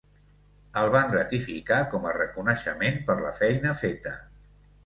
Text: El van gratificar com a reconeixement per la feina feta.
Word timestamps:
El 0.81 0.87
van 0.95 1.11
gratificar 1.11 1.77
com 1.93 2.09
a 2.13 2.15
reconeixement 2.17 3.01
per 3.11 3.19
la 3.23 3.37
feina 3.43 3.79
feta. 3.83 4.19